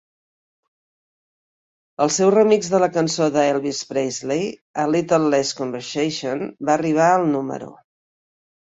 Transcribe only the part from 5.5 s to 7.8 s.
Conversation" va arribar al número.